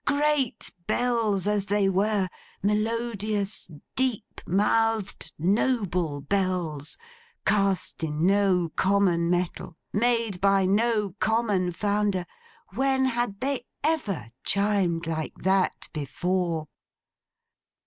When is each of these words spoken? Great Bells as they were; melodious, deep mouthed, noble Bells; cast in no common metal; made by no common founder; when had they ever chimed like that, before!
Great 0.07 0.71
Bells 0.87 1.45
as 1.45 1.67
they 1.67 1.87
were; 1.87 2.27
melodious, 2.63 3.69
deep 3.95 4.41
mouthed, 4.47 5.31
noble 5.37 6.21
Bells; 6.21 6.97
cast 7.45 8.03
in 8.03 8.25
no 8.25 8.69
common 8.75 9.29
metal; 9.29 9.77
made 9.93 10.41
by 10.41 10.65
no 10.65 11.11
common 11.19 11.71
founder; 11.71 12.25
when 12.73 13.05
had 13.05 13.39
they 13.41 13.63
ever 13.83 14.31
chimed 14.43 15.05
like 15.05 15.35
that, 15.43 15.87
before! 15.93 16.67